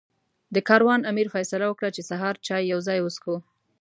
د 0.55 0.57
کاروان 0.67 1.01
امیر 1.11 1.27
فیصله 1.35 1.65
وکړه 1.67 1.89
چې 1.95 2.01
سهار 2.09 2.35
چای 2.47 2.63
یو 2.73 2.79
ځای 2.87 2.99
وڅښو. 3.01 3.35